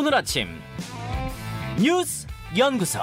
[0.00, 0.48] 오늘 아침
[1.78, 2.26] 뉴스
[2.56, 3.00] 연구소.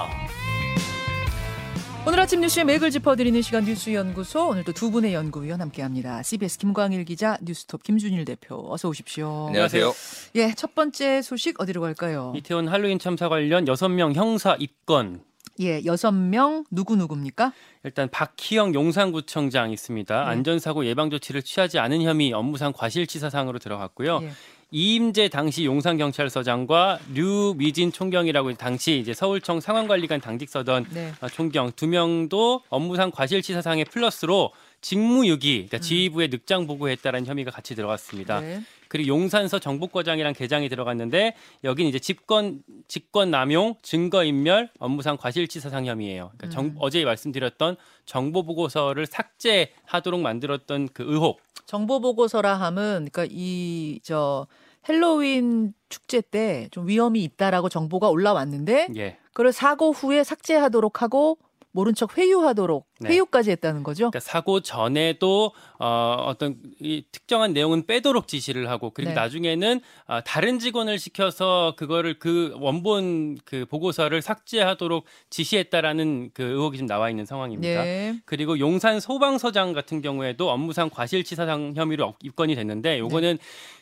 [2.04, 6.24] 오늘 아침 뉴스의 맥을 짚어드리는 시간 뉴스 연구소 오늘도 두 분의 연구위원 함께합니다.
[6.24, 9.46] CBS 김광일 기자, 뉴스톱 김준일 대표 어서 오십시오.
[9.46, 9.92] 안녕하세요.
[10.34, 12.32] 예, 첫 번째 소식 어디로 갈까요?
[12.34, 15.22] 이태원 할로윈 참사 관련 6명 형사 입건.
[15.60, 17.52] 예, 여섯 명 누구 누구입니까?
[17.84, 20.24] 일단 박희영 용산구청장 있습니다.
[20.24, 20.30] 네.
[20.30, 24.18] 안전사고 예방 조치를 취하지 않은 혐의 업무상 과실치사상으로 들어갔고요.
[24.22, 24.32] 예.
[24.70, 31.12] 이임재 당시 용산경찰서장과 류미진 총경이라고 당시 이제 서울청 상황관리관 당직서던 네.
[31.20, 38.40] 아, 총경 두 명도 업무상 과실치사상의 플러스로 직무유기, 그러니까 지휘부에 늑장 보고했다라는 혐의가 같이 들어갔습니다.
[38.40, 38.42] 음.
[38.42, 38.62] 네.
[38.88, 41.34] 그리고 용산서 정보과장이랑 계장이 들어갔는데
[41.64, 46.30] 여기는 이제 직권 직권 남용, 증거 인멸, 업무상 과실치사상 혐의예요.
[46.36, 46.76] 그러니까 정- 음.
[46.78, 51.40] 어제 말씀드렸던 정보 보고서를 삭제하도록 만들었던 그 의혹.
[51.66, 54.46] 정보 보고서라 함은 그러니까 이 저
[54.88, 59.18] 헬로윈 축제 때 좀 위험이 있다라고 정보가 올라왔는데 예.
[59.34, 61.36] 그걸 사고 후에 삭제하도록 하고
[61.72, 63.10] 모른 척 회유하도록 네.
[63.10, 64.10] 회유까지 했다는 거죠.
[64.10, 69.14] 그러니까 사고 전에도 어, 어떤 이 특정한 내용은 빼도록 지시를 하고 그리고 네.
[69.14, 76.86] 나중에는 아, 다른 직원을 시켜서 그거를 그 원본 그 보고서를 삭제하도록 지시했다라는 그 의혹이 좀
[76.86, 77.86] 나와 있는 상황입니다.
[77.86, 78.14] 예.
[78.24, 83.38] 그리고 용산 소방서장 같은 경우에도 업무상 과실치사상 혐의로 입건이 됐는데 요거는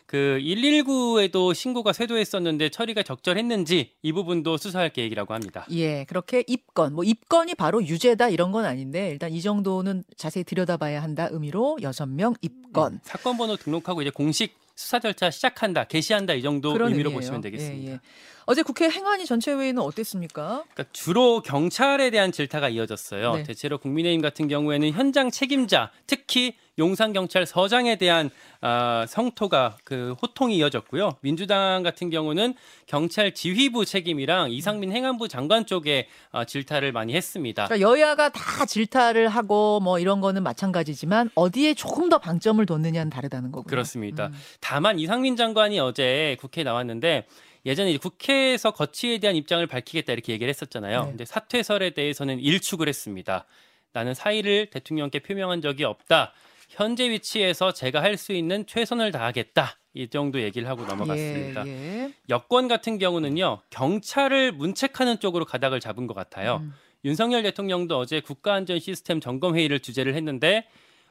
[0.06, 5.67] 그 119에도 신고가 쇄도했었는데 처리가 적절했는지 이 부분도 수사할 계획이라고 합니다.
[5.72, 11.03] 예, 그렇게 입건, 뭐 입건이 바로 유죄다 이런 건 아닌데 일단 이 정도는 자세히 들여다봐야
[11.03, 13.01] 한다 의미로 여섯 명 입건.
[13.03, 17.11] 사건 번호 등록하고 이제 공식 수사 절차 시작한다, 개시한다 이 정도 의미로 의미예요.
[17.11, 17.91] 보시면 되겠습니다.
[17.91, 18.01] 예, 예.
[18.45, 20.65] 어제 국회 행안위 전체 회의는 어땠습니까?
[20.73, 23.37] 그러니까 주로 경찰에 대한 질타가 이어졌어요.
[23.37, 23.43] 네.
[23.43, 31.16] 대체로 국민의힘 같은 경우에는 현장 책임자, 특히 용산 경찰서장에 대한 아, 성토가 그 호통이 이어졌고요.
[31.20, 32.55] 민주당 같은 경우는
[32.86, 37.66] 경찰 지휘부 책임이랑 이상민 행안부 장관 쪽에 아, 질타를 많이 했습니다.
[37.66, 43.53] 그러니까 여야가 다 질타를 하고 뭐 이런 거는 마찬가지지만 어디에 조금 더 방점을 뒀느냐는 다르다는
[43.53, 43.70] 거고요.
[43.70, 44.26] 그렇습니다.
[44.26, 44.34] 음.
[44.60, 47.26] 다만 이상민 장관이 어제 국회에 나왔는데
[47.65, 51.00] 예전에 국회에서 거취에 대한 입장을 밝히겠다 이렇게 얘기를 했었잖아요.
[51.03, 51.09] 네.
[51.09, 53.44] 근데 사퇴설에 대해서는 일축을 했습니다.
[53.92, 56.32] 나는 사의를 대통령께 표명한 적이 없다.
[56.69, 59.78] 현재 위치에서 제가 할 수 있는 최선을 다하겠다.
[59.94, 61.66] 이 정도 얘기를 하고 넘어갔습니다.
[61.66, 62.12] 예, 예.
[62.28, 63.60] 여권 같은 경우는요.
[63.71, 66.56] 경찰을 문책하는 쪽으로 가닥을 잡은 것 같아요.
[66.62, 66.72] 음.
[67.04, 70.66] 윤석열 대통령도 어제 국가안전 시스템 점검 회의를 주재를 했는데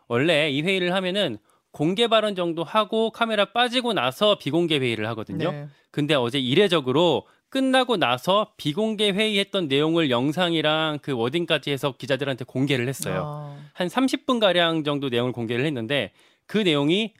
[0.07, 1.37] 원래 이 회의를 하면은
[1.71, 5.51] 공개 발언 정도 하고 카메라 빠지고 나서 비공개 회의를 하거든요.
[5.51, 5.67] 네.
[5.91, 13.21] 근데 어제 이례적으로 끝나고 나서 비공개 회의했던 내용을 영상이랑 그 워딩까지 해서 기자들한테 공개를 했어요.
[13.25, 13.57] 어.
[13.71, 16.11] 한 30분 가량 정도 내용을 공개를 했는데
[16.47, 17.13] 그 내용이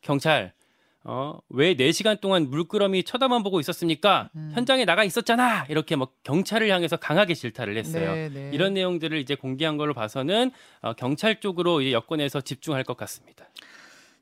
[0.00, 0.54] 경찰
[1.04, 4.30] 어, 왜 4시간 동안 물끄러미 쳐다만 보고 있었습니까?
[4.34, 4.52] 음.
[4.54, 5.66] 현장에 나가 있었잖아.
[5.68, 8.14] 이렇게 막 경찰을 향해서 강하게 질타를 했어요.
[8.14, 8.50] 네, 네.
[8.54, 13.44] 이런 내용들을 이제 공개한 걸로 봐서는 어, 경찰 쪽으로 이제 여권에서 집중할 것 같습니다.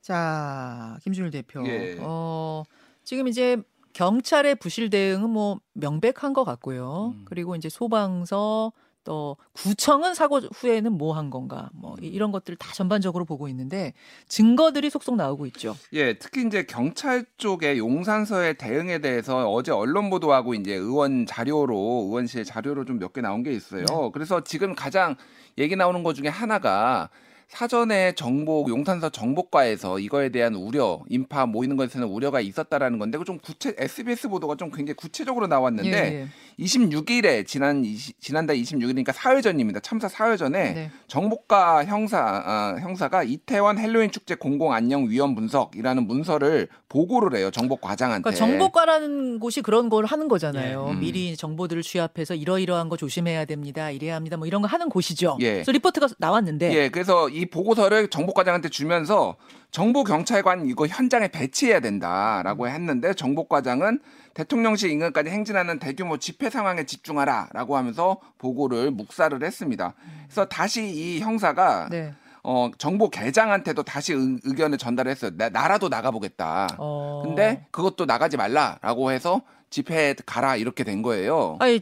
[0.01, 1.65] 자, 김준일 대표.
[1.69, 1.97] 예.
[2.01, 2.65] 어,
[3.05, 7.15] 지금 이제 경찰의 부실 대응은 뭐 명백한 것 같고요.
[7.17, 7.23] 음.
[7.25, 12.71] 그리고 이제 소방서 또 구청은 사고 후에는 뭐 한 건가 뭐 이- 이런 것들을 다
[12.75, 13.95] 전반적으로 보고 있는데
[14.29, 15.75] 증거들이 속속 나오고 있죠.
[15.95, 21.75] 예, 특히 이제 경찰 쪽의 용산서의 대응에 대해서 어제 언론 보도하고 이제 의원 자료로
[22.09, 23.85] 의원실 자료로 좀 몇 개 나온 게 있어요.
[23.87, 24.11] 네.
[24.13, 25.17] 그래서 지금 가장
[25.57, 27.09] 얘기 나오는 것 중에 하나가
[27.51, 33.39] 사전에 정복 용산서 정복과에서 이거에 대한 우려, 인파 모이는 것에는 우려가 있었다라는 건데 그 좀
[33.39, 36.29] 구체 SBS 보도가 좀 굉장히 구체적으로 나왔는데 예, 예.
[36.59, 39.79] 26일에 지난 20, 지난달 26일이니까 사흘 전입니다.
[39.79, 40.91] 참사 사흘 전에 네.
[41.07, 47.53] 정복과 형사 아, 형사가 이태원 헬로윈 축제 공공 안녕 위험 분석이라는 문서를 보고를 해요.
[47.53, 48.23] 정복 과장한테.
[48.23, 50.87] 그러니까 정보과라는 곳이 그런 걸 하는 거잖아요.
[50.89, 50.99] 예, 음.
[50.99, 53.93] 미리 정보들을 취합해서 이러이러한 거 조심해야 됩니다.
[53.93, 54.37] 이래야 합니다.
[54.37, 55.39] 뭐 이런 거 하는 곳이죠.
[55.41, 55.53] 예.
[55.53, 59.37] 그래서 리포트가 나왔는데 예, 그래서 이 보고서를 정복 과장한테 주면서
[59.71, 64.01] 정보 경찰관 이거 현장에 배치해야 된다라고 했는데 정복 과장은
[64.35, 69.95] 대통령실 인근까지 행진하는 대규모 집회 상황에 집중하라라고 하면서 보고를 묵살을 했습니다.
[70.25, 72.15] 그래서 다시 이 형사가 네.
[72.43, 75.33] 어, 정보 계장한테도 다시 의, 의견을 전달했어요.
[75.37, 76.69] 나, 나라도 나가보겠다.
[76.79, 77.23] 어.
[77.25, 81.57] 근데 그것도 나가지 말라라고 해서 집회에 가라 이렇게 된 거예요.
[81.61, 81.81] 아니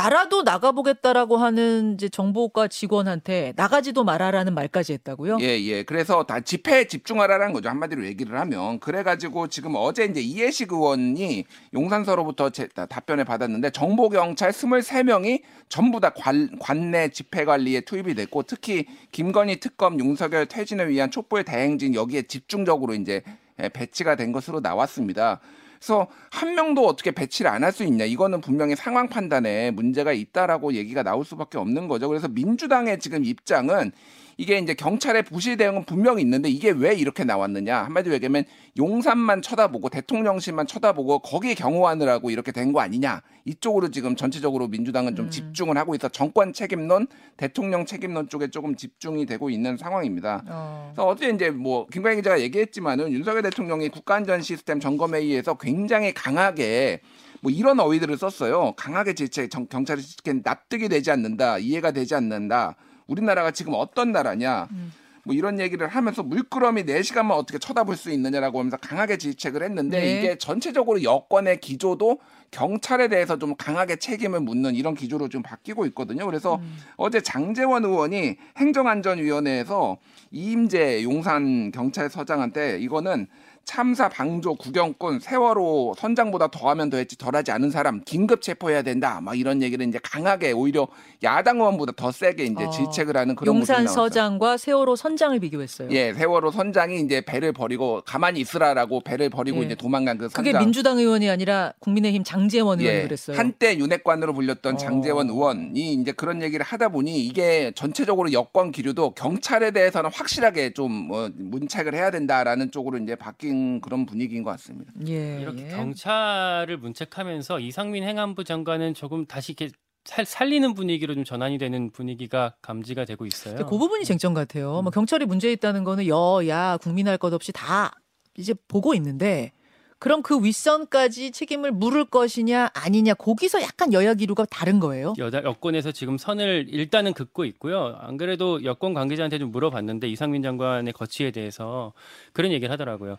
[0.00, 5.36] 나라도 나가보겠다라고 하는 이제 정보과 직원한테 나가지도 말아라는 말까지 했다고요?
[5.42, 5.82] 예, 예.
[5.82, 7.68] 그래서 다 집회에 집중하라는 거죠.
[7.68, 8.80] 한마디로 얘기를 하면.
[8.80, 11.44] 그래가지고 지금 어제 이제 이해식 의원이
[11.74, 18.44] 용산서로부터 제, 다- 답변을 받았는데 정보경찰 23명이 전부 다 관, 관내 집회 관리에 투입이 됐고
[18.44, 23.22] 특히 김건희 특검 윤석열 퇴진을 위한 촉불 대행진 여기에 집중적으로 이제
[23.62, 25.40] 예, 배치가 된 것으로 나왔습니다.
[25.80, 28.04] 그래서 한 명도 어떻게 배치를 안 할 수 있냐.
[28.04, 32.08] 이거는 분명히 상황 판단에 문제가 있다라고 얘기가 나올 수밖에 없는 거죠.
[32.08, 33.92] 그래서 민주당의 지금 입장은
[34.40, 38.44] 이게 이제 경찰의 부실 대응은 분명히 있는데 이게 왜 이렇게 나왔느냐 한마디로 얘기하면
[38.78, 45.26] 용산만 쳐다보고 대통령실만 쳐다보고 거기에 경호하느라고 이렇게 된 거 아니냐 이쪽으로 지금 전체적으로 민주당은 좀
[45.26, 45.30] 음.
[45.30, 47.06] 집중을 하고 있어 정권 책임론
[47.36, 50.42] 대통령 책임론 쪽에 조금 집중이 되고 있는 상황입니다.
[50.48, 50.92] 어.
[50.94, 57.00] 그래서 어제 이제 뭐 김광희 기자가 얘기했지만은 윤석열 대통령이 국가안전 시스템 점검회의에서 굉장히 강하게
[57.42, 58.72] 뭐 이런 어휘들을 썼어요.
[58.76, 62.76] 강하게 질책 정- 경찰이 지금 납득이 되지 않는다, 이해가 되지 않는다.
[63.10, 64.68] 우리나라가 지금 어떤 나라냐.
[64.70, 64.92] 음.
[65.22, 70.18] 뭐 이런 얘기를 하면서 물끄러미 4시간만 어떻게 쳐다볼 수 있느냐라고 하면서 강하게 질책을 했는데 네.
[70.18, 72.20] 이게 전체적으로 여권의 기조도
[72.50, 76.24] 경찰에 대해서 좀 강하게 책임을 묻는 이런 기조로 좀 바뀌고 있거든요.
[76.24, 76.78] 그래서 음.
[76.96, 79.98] 어제 장재원 의원이 행정안전위원회에서
[80.30, 83.26] 이임재 용산 경찰서장한테 이거는
[83.64, 89.20] 참사 방조 구경꾼 세월호 선장보다 더하면 더했지 덜하지 않은 사람 긴급 체포해야 된다.
[89.22, 90.88] 막 이런 얘기를 이제 강하게 오히려
[91.22, 93.94] 야당 의원보다 더 세게 이제 어, 질책을 하는 그런 모습이 용산.
[93.94, 95.88] 서장과 세월호 선장을 비교했어요.
[95.92, 99.66] 예, 세월호 선장이 이제 배를 버리고 가만히 있으라라고 배를 버리고 예.
[99.66, 100.64] 이제 도망간 그 그게 선장.
[100.64, 103.36] 민주당 의원이 아니라 국민의힘 장재원 의원이 예, 그랬어요.
[103.36, 104.76] 한때 윤핵관으로 불렸던 어.
[104.78, 111.08] 장재원 의원이 이제 그런 얘기를 하다 보니 이게 전체적으로 여권 기류도 경찰에 대해서는 확실하게 좀
[111.12, 114.92] 어, 문책을 해야 된다라는 쪽으로 이제 바뀐 그런 분위기인 것 같습니다.
[115.08, 115.68] 예, 이렇게 예.
[115.76, 119.72] 경찰을 문책하면서 이상민 행안부 장관은 조금 다시 이렇게
[120.04, 123.56] 살, 살리는 분위기로 좀 전환이 되는 분위기가 감지가 되고 있어요.
[123.66, 124.80] 그 부분이 쟁점 같아요.
[124.82, 127.92] 뭐 경찰이 문제 있다는 거는 여야 국민 할 것 없이 다
[128.38, 129.52] 이제 보고 있는데
[129.98, 135.12] 그럼 그 윗선까지 책임을 물을 것이냐 아니냐 거기서 약간 여야 기류가 다른 거예요.
[135.18, 137.98] 여다, 여권에서 지금 선을 일단은 긋고 있고요.
[138.00, 141.92] 안 그래도 여권 관계자한테 좀 물어봤는데 이상민 장관의 거취에 대해서
[142.32, 143.18] 그런 얘기를 하더라고요.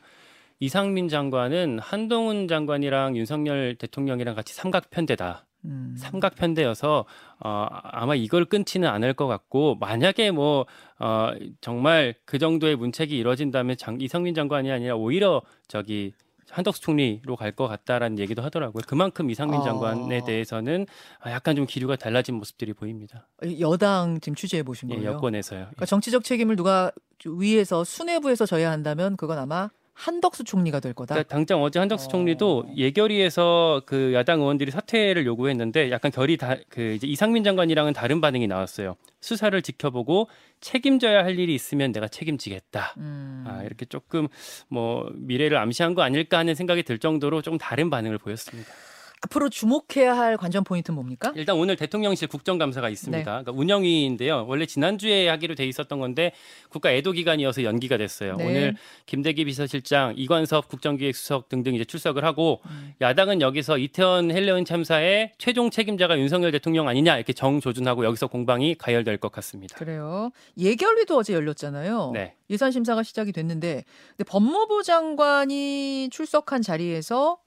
[0.61, 5.45] 이상민 장관은 한동훈 장관이랑 윤석열 대통령이랑 같이 삼각편대다.
[5.65, 5.95] 음.
[5.97, 7.05] 삼각편대여서
[7.39, 10.67] 어, 아마 이걸 끊지는 않을 것 같고 만약에 뭐
[10.99, 11.31] 어,
[11.61, 16.13] 정말 그 정도의 문책이 이뤄진다면 장, 이상민 장관이 아니라 오히려 저기
[16.51, 18.83] 한덕수 총리로 갈 것 같다라는 얘기도 하더라고요.
[18.87, 19.63] 그만큼 이상민 어.
[19.63, 20.85] 장관에 대해서는
[21.21, 23.27] 아, 약간 좀 기류가 달라진 모습들이 보입니다.
[23.59, 25.13] 여당 지금 취재해 보신 예, 거예요.
[25.13, 25.59] 여권에서요.
[25.59, 26.91] 그러니까 정치적 책임을 누가
[27.25, 31.15] 위에서 수뇌부에서 져야 한다면 그건 아마 한덕수 총리가 될 거다.
[31.15, 32.09] 그러니까 당장 어제 한덕수 어.
[32.09, 38.21] 총리도 예결위에서 그 야당 의원들이 사퇴를 요구했는데 약간 결이 다 그 이제 이상민 장관이랑은 다른
[38.21, 38.95] 반응이 나왔어요.
[39.19, 40.29] 수사를 지켜보고
[40.61, 42.95] 책임져야 할 일이 있으면 내가 책임지겠다.
[42.97, 43.43] 음.
[43.47, 44.27] 아, 이렇게 조금
[44.69, 48.71] 뭐 미래를 암시한 거 아닐까 하는 생각이 들 정도로 좀 다른 반응을 보였습니다.
[49.21, 51.31] 앞으로 주목해야 할 관전 포인트는 뭡니까?
[51.35, 53.17] 일단 오늘 대통령실 국정감사가 있습니다.
[53.17, 53.23] 네.
[53.23, 54.45] 그러니까 운영위인데요.
[54.47, 56.33] 원래 지난주에 하기로 돼 있었던 건데
[56.69, 58.35] 국가 애도 기간이어서 연기가 됐어요.
[58.37, 58.45] 네.
[58.45, 58.75] 오늘
[59.05, 62.93] 김대기 비서실장, 이관섭 국정기획수석 등등 이제 출석을 하고 음.
[62.99, 69.17] 야당은 여기서 이태원 헬로윈 참사의 최종 책임자가 윤석열 대통령 아니냐 이렇게 정조준하고 여기서 공방이 가열될
[69.17, 69.77] 것 같습니다.
[69.77, 70.31] 그래요.
[70.57, 72.11] 예결위도 어제 열렸잖아요.
[72.13, 72.33] 네.
[72.49, 73.83] 예산 심사가 시작이 됐는데
[74.25, 77.37] 법무부 장관이 출석한 자리에서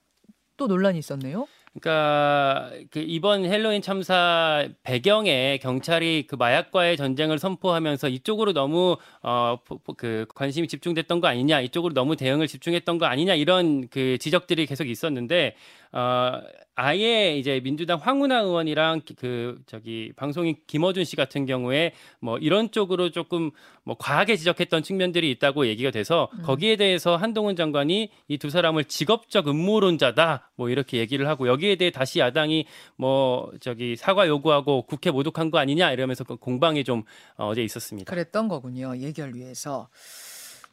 [0.57, 1.47] 또 논란이 있었네요.
[1.77, 9.57] 그러니까 그 이번 헬로윈 참사 배경에 경찰이 그 마약과의 전쟁을 선포하면서 이쪽으로 너무 어
[9.97, 14.87] 그 관심이 집중됐던 거 아니냐 이쪽으로 너무 대응을 집중했던 거 아니냐 이런 그 지적들이 계속
[14.87, 15.55] 있었는데
[15.95, 16.41] 어
[16.77, 23.11] 아예 이제 민주당 황운하 의원이랑 그 저기 방송인 김어준 씨 같은 경우에 뭐 이런 쪽으로
[23.11, 23.51] 조금
[23.85, 29.47] 뭐 과하게 지적했던 측면들이 있다고 얘기가 돼서 거기에 대해서 한동훈 장관이 이 두 사람을 직업적
[29.47, 32.65] 음모론자다 뭐 이렇게 얘기를 하고 여기에 대해 다시 야당이
[32.97, 37.03] 뭐 저기 사과 요구하고 국회 모독한 거 아니냐 이러면서 그 공방이 좀
[37.37, 38.09] 어, 어제 있었습니다.
[38.11, 38.97] 그랬던 거군요.
[38.97, 39.87] 예결위에서.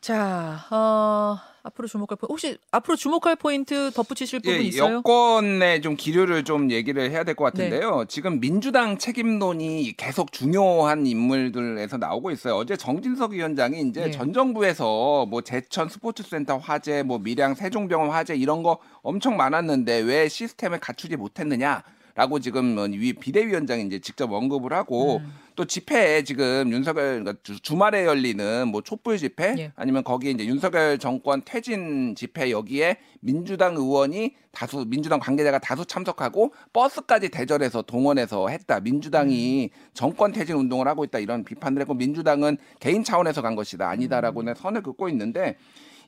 [0.03, 4.95] 자, 어, 앞으로 주목할 포인트 혹시 앞으로 주목할 포인트 덧붙이실 부분 예, 있어요?
[4.95, 7.71] 여권의 좀 기류를 좀 얘기를 해야 될것 네.
[7.71, 8.07] 같은데요.
[8.09, 12.57] 지금 민주당 책임론이 계속 중요한 인물들에서 나오고 있어요.
[12.57, 14.11] 어제 정진석 위원장이 이제 네.
[14.11, 20.29] 전 정부에서 뭐 제천 스포츠센터 화재, 뭐 밀양 세종병원 화재 이런 거 엄청 많았는데 왜
[20.29, 21.85] 시스템을 갖추지 못했느냐?
[22.15, 25.33] 라고 지금 뭐 위- 비대위원장이 이제 직접 언급을 하고 음.
[25.55, 29.73] 또 집회에 지금 윤석열 그러니까 주- 주말에 열리는 뭐 촛불 집회 예.
[29.77, 36.53] 아니면 거기에 이제 윤석열 정권 퇴진 집회 여기에 민주당 의원이 다수 민주당 관계자가 다수 참석하고
[36.73, 38.81] 버스까지 대절해서 동원해서 했다.
[38.81, 44.55] 민주당이 정권 퇴진 운동을 하고 있다 이런 비판을 했고 민주당은 개인 차원에서 간 것이다 아니다라고는
[44.55, 45.57] 선을 긋고 있는데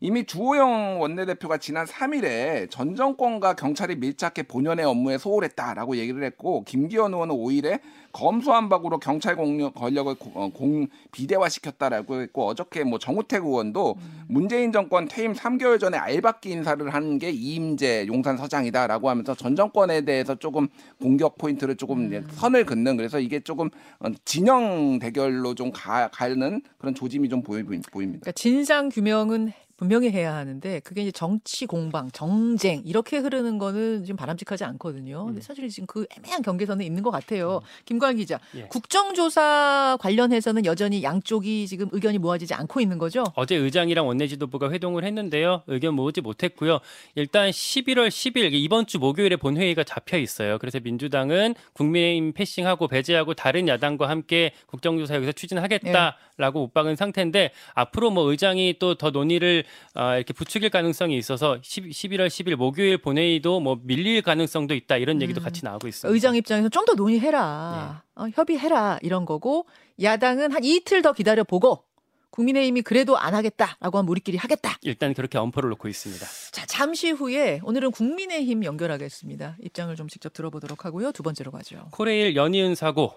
[0.01, 7.13] 이미 주호영 원내대표가 지난 3일에 전 정권과 경찰이 밀착해 본연의 업무에 소홀했다라고 얘기를 했고 김기현
[7.15, 7.81] 의원은 5일에
[8.13, 13.97] 검수한 박으로 경찰 공력, 권력을 고- 어, 공 비대화 시켰다라고 했고 어저께 뭐 정우택 의원도
[14.29, 20.01] 문재인 정권 퇴임 3개월 전에 알박기 인사를 한 게 이임재 용산 서장이다라고 하면서 전 정권에
[20.01, 20.67] 대해서 조금
[21.01, 23.71] 공격 포인트를 조금 이제 선을 긋는 그래서 이게 조금
[24.01, 27.89] 어, 진영 대결로 좀 가, 가는 그런 조짐이 좀 보이, 보입니다.
[27.93, 34.16] 그러니까 진상 규명은 분명히 해야 하는데 그게 이제 정치 공방, 정쟁 이렇게 흐르는 거는 지금
[34.16, 35.26] 바람직하지 않거든요.
[35.26, 37.61] 근데 사실 지금 그 애매한 경계선에 있는 것 같아요.
[37.85, 38.62] 김관 기자, 예.
[38.69, 43.25] 국정조사 관련해서는 여전히 양쪽이 지금 의견이 모아지지 않고 있는 거죠.
[43.35, 45.62] 어제 의장이랑 원내지도부가 회동을 했는데요.
[45.66, 46.78] 의견 모으지 못했고요.
[47.14, 50.59] 일단 11월 10일 이번 주 목요일에 본회의가 잡혀 있어요.
[50.59, 57.53] 그래서 민주당은 국민의힘 패싱하고 배제하고 다른 야당과 함께 국정조사 여기서 추진하겠다 라고 못 박은 상태인데
[57.75, 59.64] 앞으로 뭐 의장이 또 더 논의를
[59.95, 65.21] 아, 이렇게 부추길 가능성이 있어서 10, 11월 10일 목요일 본회의도 뭐 밀릴 가능성도 있다 이런
[65.23, 66.12] 얘기도 같이 나오고 있습니다.
[66.14, 69.67] 의장 입장에서 좀 더 논의해라, 어, 협의해라 이런 거고
[70.03, 71.85] 야당은 한 이틀 더 기다려 보고
[72.31, 74.76] 국민의힘이 그래도 안 하겠다라고 하면 우리끼리 하겠다.
[74.83, 76.26] 일단 그렇게 엄포를 놓고 있습니다.
[76.50, 79.57] 자, 잠시 후에 오늘은 국민의힘 연결하겠습니다.
[79.62, 81.12] 입장을 좀 직접 들어보도록 하고요.
[81.12, 81.88] 두 번째로 가죠.
[81.93, 83.14] 코레일 연이은 사고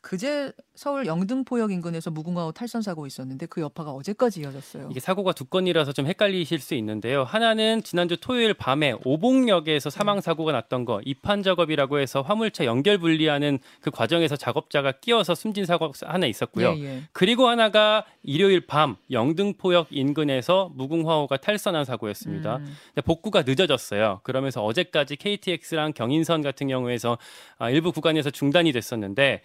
[0.00, 4.88] 그제 서울 영등포역 인근에서 무궁화호 탈선 사고 있었는데 그 여파가 어제까지 이어졌어요.
[4.90, 7.24] 이게 사고가 두 건이라서 좀 헷갈리실 수 있는데요.
[7.24, 13.58] 하나는 지난주 토요일 밤에 오봉역에서 사망 사고가 났던 거 이판 작업이라고 해서 화물차 연결 분리하는
[13.80, 16.74] 그 과정에서 작업자가 끼어서 숨진 사고가 하나 있었고요.
[16.76, 17.02] 예, 예.
[17.12, 22.58] 그리고 하나가 일요일 밤 영등포역 인근에서 무궁화호가 탈선한 사고였습니다.
[22.58, 22.76] 음.
[22.94, 24.20] 근데 복구가 늦어졌어요.
[24.22, 27.18] 그러면서 어제까지 KTX랑 경인선 같은 경우에서
[27.58, 29.42] 아, 일부 구간에서 중단이 됐었는데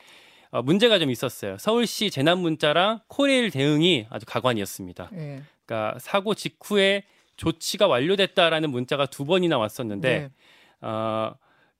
[0.53, 1.57] 어, 문제가 좀 있었어요.
[1.57, 5.09] 서울시 재난 문자랑 코레일 대응이 아주 가관이었습니다.
[5.15, 5.41] 예.
[5.65, 7.03] 그러니까 사고 직후에
[7.37, 10.29] 조치가 완료됐다라는 문자가 두 번이나 왔었는데 네.
[10.81, 11.33] 어,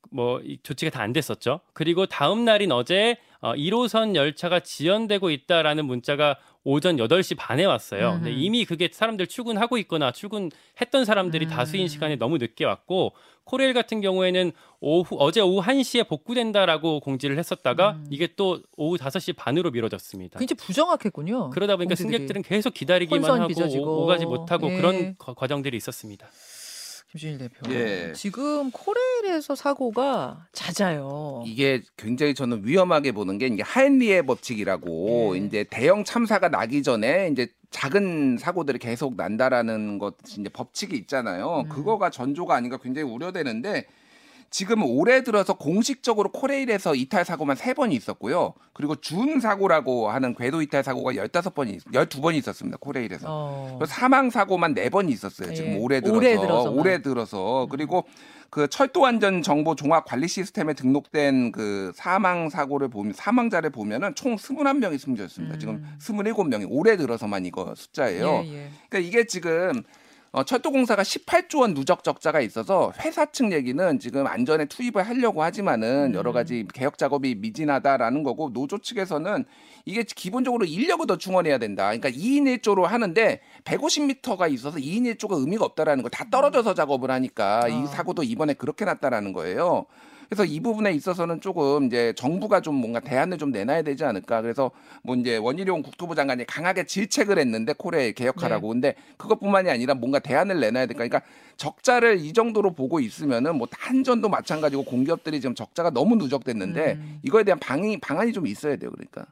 [0.10, 1.60] 뭐이 조치가 다 안 됐었죠.
[1.74, 8.14] 그리고 다음 날인 어제 어, 1호선 열차가 지연되고 있다라는 문자가 오전 8시 반에 왔어요.
[8.14, 8.40] 근데 음흠.
[8.40, 11.50] 이미 그게 사람들 출근하고 있거나 출근했던 사람들이 음.
[11.50, 17.92] 다수인 시간에 너무 늦게 왔고 코레일 같은 경우에는 오후 어제 오후 1시에 복구된다라고 공지를 했었다가
[17.92, 18.08] 음.
[18.10, 20.40] 이게 또 오후 5시 반으로 미뤄졌습니다.
[20.40, 21.50] 굉장히 부정확했군요.
[21.50, 22.12] 그러다 보니까 공지들이.
[22.14, 23.84] 승객들은 계속 기다리기만 하고 빚어지고.
[23.86, 24.78] 오, 오가지 못하고 예.
[24.78, 26.28] 그런 거- 과정들이 있었습니다.
[27.14, 27.72] 김준일 대표.
[27.72, 28.12] 예.
[28.14, 31.44] 지금 코레일에서 사고가 잦아요.
[31.46, 35.40] 이게 굉장히 저는 위험하게 보는 게 이게 하인리의 법칙이라고 예.
[35.40, 41.66] 이제 대형 참사가 나기 전에 이제 작은 사고들이 계속 난다라는 것이 이제 법칙이 있잖아요.
[41.66, 41.70] 음.
[41.70, 43.86] 그거가 전조가 아닌가 굉장히 우려되는데
[44.54, 48.54] 지금 올해 들어서 공식적으로 코레일에서 이탈 사고만 세 번이 있었고요.
[48.74, 52.78] 그리고 준 사고라고 하는 궤도 이탈 사고가 15번이 12번이 있었습니다.
[52.80, 53.26] 코레일에서.
[53.28, 53.80] 어.
[53.88, 55.56] 사망 사고만 네 번이 있었어요.
[55.56, 55.78] 지금 예.
[55.80, 56.70] 올해 들어서 올해.
[56.70, 56.78] 음.
[56.78, 58.04] 올해 들어서 그리고
[58.52, 64.36] 그 철도 안전 정보 종합 관리 시스템에 등록된 그 사망 사고를 보면 사망자를 보면은 총
[64.36, 65.56] 21명이 숨졌습니다.
[65.56, 65.60] 음.
[65.60, 68.44] 지금 27명이 올해 들어서만 이거 숫자예요.
[68.46, 68.70] 예, 예.
[68.88, 69.82] 그러니까 이게 지금
[70.36, 76.10] 어, 철도공사가 18조 원 누적 적자가 있어서 회사 측 얘기는 지금 안전에 투입을 하려고 하지만은
[76.10, 76.16] 음.
[76.16, 79.46] 여러 가지 개혁 작업이 미진하다라는 거고 노조 측에서는
[79.86, 81.84] 이게 기본적으로 인력을 더 충원해야 된다.
[81.84, 87.66] 그러니까 2인 1조로 하는데 150m가 있어서 2인 1조가 의미가 없다라는 거 다 떨어져서 작업을 하니까
[87.66, 87.68] 아.
[87.68, 89.86] 이 사고도 이번에 그렇게 났다라는 거예요.
[90.30, 94.42] 그래서 이 부분에 있어서는 조금 이제 정부가 좀 뭔가 대안을 좀 내놔야 되지 않을까.
[94.42, 94.72] 그래서
[95.04, 98.68] 뭐 이제 원희룡 국토부 장관이 강하게 질책을 했는데 코레 개혁하라고.
[98.68, 98.74] 네.
[98.74, 101.08] 근데 그것뿐만이 아니라 뭔가 대안을 내놔야 될까.
[101.08, 101.22] 그러니까
[101.58, 107.20] 적자를 이 정도로 보고 있으면은 뭐 한전도 마찬가지고 공기업들이 지금 적자가 너무 누적됐는데 음.
[107.24, 108.92] 이거에 대한 방이 방안이 좀 있어야 돼요.
[108.92, 109.26] 그러니까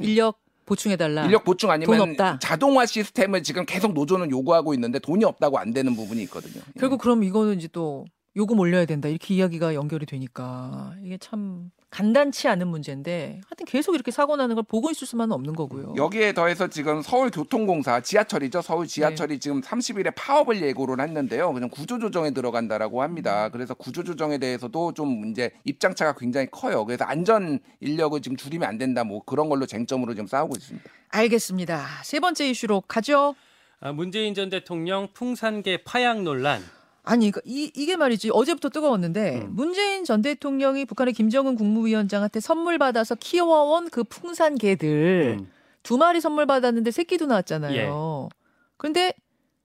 [0.00, 1.24] 인력 보충해달라.
[1.26, 2.16] 인력 보충 돈 아니면.
[2.40, 6.62] 자동화 시스템을 지금 계속 노조는 요구하고 있는데 돈이 없다고 안 되는 부분이 있거든요.
[6.76, 6.80] 예.
[6.80, 8.04] 결국 그럼 이거는 이제 또
[8.36, 14.10] 요금 올려야 된다 이렇게 이야기가 연결이 되니까 이게 참 간단치 않은 문제인데 하여튼 계속 이렇게
[14.10, 15.92] 사고 나는 걸 보고 있을 수만은 없는 거고요.
[15.94, 18.62] 여기에 더해서 지금 서울교통공사 지하철이죠.
[18.62, 18.94] 서울 네.
[18.94, 21.52] 지하철이 지금 30일에 파업을 예고를 했는데요.
[21.52, 23.50] 그냥 구조조정에 들어간다라고 합니다.
[23.50, 26.86] 그래서 구조조정에 대해서도 좀 이제 입장차가 굉장히 커요.
[26.86, 29.04] 그래서 안전 인력을 지금 줄이면 안 된다.
[29.04, 30.90] 뭐 그런 걸로 쟁점으로 지금 싸우고 있습니다.
[31.10, 31.86] 알겠습니다.
[32.04, 33.34] 세 번째 이슈로 가죠.
[33.80, 36.62] 아, 문재인 전 대통령 풍산계 파양 논란.
[37.04, 39.50] 아니 그 이, 이게 말이지 어제부터 뜨거웠는데 음.
[39.54, 45.50] 문재인 전 대통령이 북한의 김정은 국무위원장한테 선물 받아서 키워온 그 풍산 개들 음.
[45.82, 48.28] 두 마리 선물 받았는데 새끼도 나왔잖아요.
[48.76, 49.14] 그런데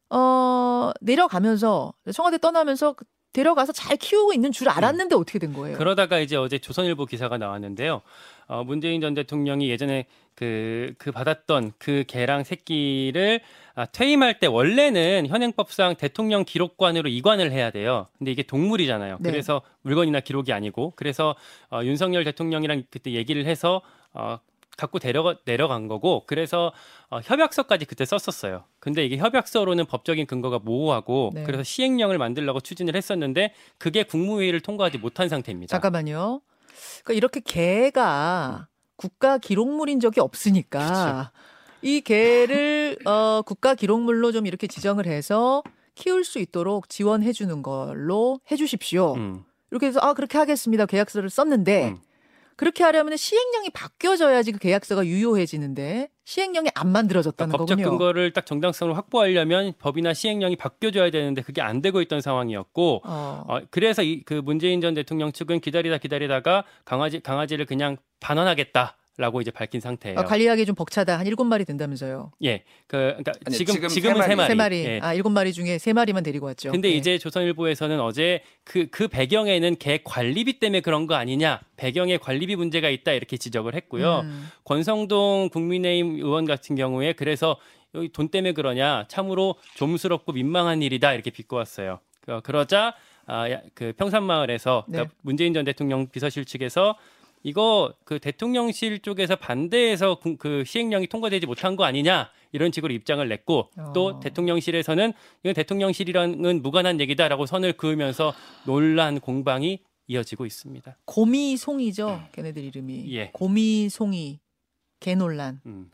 [0.10, 5.77] 어 내려가면서 청와대 떠나면서 그 데려가서 잘 키우고 있는 줄 알았는데 어떻게 된 거예요?
[5.77, 8.01] 그러다가 이제 어제 조선일보 기사가 나왔는데요.
[8.48, 13.41] 어, 문재인 전 대통령이 예전에 그, 그 받았던 그 개랑 새끼를
[13.75, 18.07] 아, 퇴임할 때 원래는 현행법상 대통령 기록관으로 이관을 해야 돼요.
[18.17, 19.17] 근데 이게 동물이잖아요.
[19.19, 19.31] 네.
[19.31, 21.36] 그래서 물건이나 기록이 아니고 그래서
[21.72, 23.81] 어, 윤석열 대통령이랑 그때 얘기를 해서
[24.13, 24.39] 어,
[24.77, 26.72] 갖고 데려가, 내려간 거고 그래서
[27.10, 28.63] 어, 협약서까지 그때 썼었어요.
[28.79, 31.43] 근데 이게 협약서로는 법적인 근거가 모호하고 네.
[31.43, 35.72] 그래서 시행령을 만들려고 추진을 했었는데 그게 국무회의를 통과하지 못한 상태입니다.
[35.72, 36.41] 잠깐만요.
[37.03, 41.31] 그러니까 이렇게 개가 국가 기록물인 적이 없으니까
[41.81, 45.63] 이 개를 어, 국가 기록물로 좀 이렇게 지정을 해서
[45.96, 49.15] 키울 수 있도록 지원해 주는 걸로 해 주십시오.
[49.15, 49.43] 음.
[49.72, 50.86] 이렇게 해서 아 그렇게 하겠습니다.
[50.86, 51.98] 계약서를 썼는데 음.
[52.57, 57.97] 그렇게 하려면 시행령이 바뀌어져야지 그 계약서가 유효해지는데 시행령이 안 만들어졌다는 그러니까 법적 거군요.
[57.97, 63.43] 근거를 딱 정당성을 확보하려면 법이나 시행령이 바뀌어줘야 되는데 그게 안 되고 있던 상황이었고 어.
[63.47, 69.41] 어, 그래서 이, 그 문재인 전 대통령 측은 기다리다 기다리다가 강아지 강아지를 그냥 반환하겠다 라고
[69.41, 70.19] 이제 밝힌 상태예요.
[70.19, 71.17] 아, 관리하기 좀 벅차다.
[71.17, 72.31] 한 일곱 마리 된다면서요.
[72.43, 74.47] 예, 그 그러니까 아니, 지금 지금 지금은 세세 마리.
[74.47, 74.75] 세 마리.
[74.86, 75.00] 예.
[75.01, 76.71] 아 일곱 마리 중에 세 마리만 데리고 왔죠.
[76.71, 76.93] 근데 예.
[76.93, 82.89] 이제 조선일보에서는 어제 그, 그 배경에는 개 관리비 때문에 그런 거 아니냐, 배경에 관리비 문제가
[82.89, 84.19] 있다 이렇게 지적을 했고요.
[84.19, 84.50] 음.
[84.65, 87.57] 권성동 국민의힘 의원 같은 경우에 그래서
[87.95, 92.00] 여기 돈 때문에 그러냐, 참으로 좀스럽고 민망한 일이다 이렇게 비꼬았어요.
[92.21, 92.93] 그- 그러자
[93.25, 95.17] 아, 야- 그 평산마을에서 그러니까 네.
[95.24, 96.95] 문재인 전 대통령 비서실 측에서
[97.48, 103.25] 이거 그 대통령실 쪽에서 반대해서 구- 그 시행령이 통과되지 못한 거 아니냐 이런 식으로 입장을
[103.25, 103.94] 냈고 어.
[103.94, 105.13] 또 대통령실에서는
[105.44, 108.34] 이건 대통령실이랑은 무관한 얘기다라고 선을 그으면서
[108.66, 110.98] 논란 공방이 이어지고 있습니다.
[111.06, 112.24] 고미송이죠.
[112.34, 113.13] 걔네들 이름이.
[113.16, 113.30] 예.
[113.32, 114.39] 고미송이
[115.00, 115.89] 개논란 음.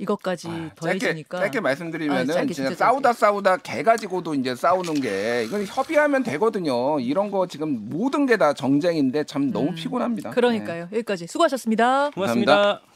[0.00, 4.94] 이것까지 짧게, 더해지니까 짧게 아, 말씀드리면은 짧게, 진짜 진짜 싸우다 싸우다 개 가지고도 이제 싸우는
[4.94, 6.98] 게 이건 협의하면 되거든요.
[6.98, 9.74] 이런 거 지금 모든 게 다 정쟁인데 참 너무 음.
[9.74, 10.30] 피곤합니다.
[10.30, 10.34] 네.
[10.34, 10.88] 그러니까요.
[10.92, 12.10] 여기까지 수고하셨습니다.
[12.14, 12.52] 고맙습니다.
[12.54, 12.89] 감사합니다.